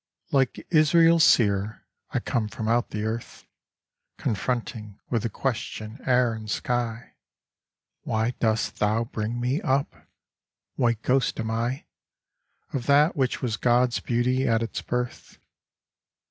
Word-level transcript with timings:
Like 0.31 0.65
Israel's 0.71 1.23
seer 1.23 1.83
I 2.09 2.19
come 2.19 2.47
from 2.47 2.67
out 2.67 2.89
the 2.89 3.03
earth 3.03 3.45
Confronting 4.17 4.99
with 5.11 5.21
the 5.21 5.29
question 5.29 5.99
air 6.07 6.33
and 6.33 6.49
sky, 6.49 7.13
Why 8.01 8.31
dost 8.39 8.77
thou 8.79 9.03
bring 9.03 9.39
me 9.39 9.61
up? 9.61 10.07
White 10.73 11.03
ghost 11.03 11.39
am 11.39 11.51
I 11.51 11.85
Of 12.73 12.87
that 12.87 13.15
which 13.15 13.43
was 13.43 13.57
God's 13.57 13.99
beauty 13.99 14.47
at 14.47 14.63
its 14.63 14.81
birth. 14.81 15.37